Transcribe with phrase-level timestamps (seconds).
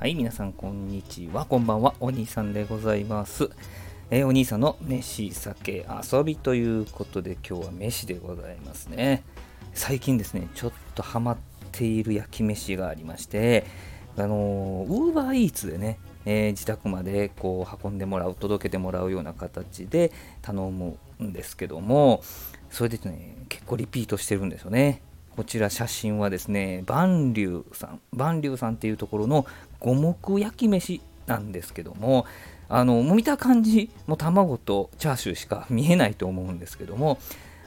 [0.00, 1.44] はい、皆さんこんにちは。
[1.44, 1.92] こんばんは。
[2.00, 3.50] お兄さんでございます。
[4.10, 9.22] えー、お兄さんの飯、酒、遊びということで今日は飯でございますね。
[9.74, 11.38] 最近ですね、ちょっとハマっ
[11.70, 13.66] ている焼き飯がありまして、
[14.16, 22.22] あのウーバーイーツでね、えー、自宅までこう運んでもらう、届けてもらうような形で頼むんですけども、
[22.70, 25.02] それでね、結構リピートしてるんですよね。
[25.40, 29.46] こちら写真はですね、万竜さん、万竜さんっていうところの
[29.78, 32.26] 五目焼き飯なんですけども、
[32.68, 37.18] あのもう見た感じ、も卵とチャーシューしか見えないと思うんですけども、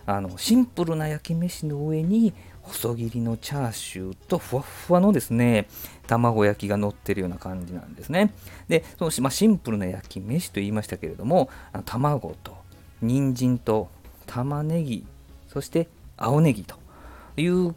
[0.05, 5.67] あのシンプルな焼き飯の上に細切りのチャーシューとふわふわのですね
[6.05, 8.35] 卵焼きが乗ってるような感じなんですね。
[8.67, 11.49] で、そのまあ、シンプルな焼き飯と言いましたけれども、
[11.85, 12.55] 卵と
[13.01, 13.89] 人参と
[14.27, 15.07] 玉ねぎ、
[15.47, 16.82] そして青ネギと
[17.37, 17.75] いう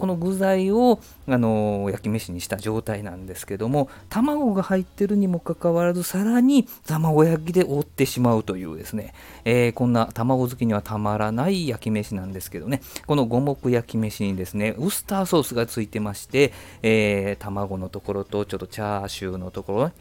[0.00, 9.12] この具材をあの焼き飯にした状態なんですけども卵が入ってるにもかかわらずさらに卵焼きで覆ってしまうというですね、
[9.44, 19.92] えー、こんな卵好きにはたまらない焼き飯なんですけどねこの五目焼き飯にですねウスターソースがついてまして、えー、卵のところとちょっとチャーシューのところ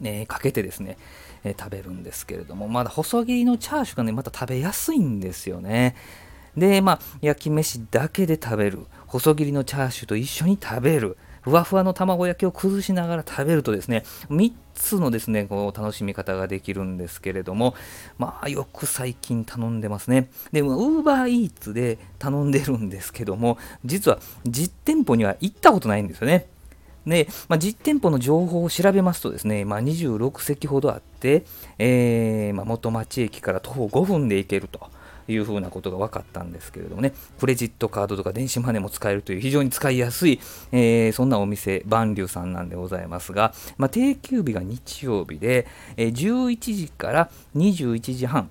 [0.00, 0.96] ね、かけてですね、
[1.44, 5.94] え、食べるんですけれどもまだ細切りのチャーシューがねまた食べやすいんですよね。
[6.56, 8.80] で、まあ、焼き飯だけで食べる。
[9.06, 11.16] 細切りのチャーシューと一緒に食べる。
[11.44, 17.74] ふわふわの卵焼きを崩しながら食べるとですね、3つのですね、こう楽しみ方ができるんですけれども、
[18.16, 20.30] まあ、よく最近頼んでますね。
[20.52, 26.46] で、ウーバーイーツで頼んでるんですけども、実は実店舗には行ったことないんですよね。
[27.06, 31.44] で、まあ、実店舗の情報を調べますとですね、まあ、26席ほどあって、
[31.78, 34.88] えーまあ、元町駅から徒歩5分で行けると。
[35.28, 40.40] いうふうなことが分かったんですけれどもね、クレジットカードとか電子マネーも使えるという非常に使いやすい、
[40.72, 48.50] えー、そんなお店、万竜さんなんでございますが、まあ、定休日が日曜日で、えー、11時から21時半、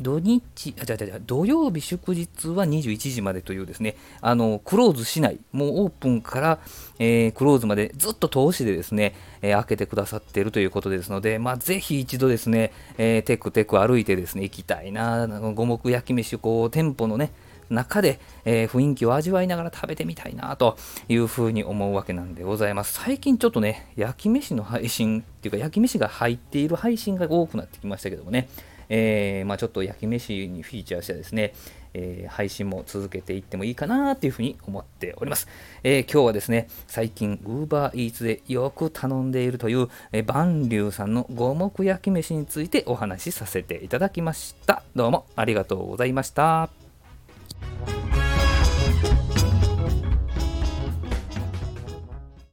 [0.00, 6.58] 土日、あ、じゃじゃ土曜日祝日は21時までというですね、あの、クローズしない、もうオープンから、
[6.98, 17.32] えー、クローズまでずっと通しでですね、えー、開けてくださっているということですので、まあ、ぜひ一度ですね、えー、テクテク歩いてですね、行きたいな、五目焼き飯、こう、店舗のね、
[17.70, 20.76] 中で、えー、雰囲気を味わいながら食べてみたいなと
[21.08, 22.94] いうふうに思うわけなんでございます。
[22.94, 28.48] 最近ちょっとね、焼き飯の配信っていうか、焼き飯が入っている配信が多くなってきましたけどもね、
[28.88, 31.52] えー、まあ、ちょっと焼き飯にフィーチャーしてですね、
[31.94, 35.48] えー、配信も続けていってもいいかなというふうに思っております。
[35.82, 44.82] えー、今日はですね、最近 UberEats でよく頼んでいるという、えー、万竜さんの五目焼き飯についてお話しさせていただきました。
[44.94, 46.83] どうもありがとうございました。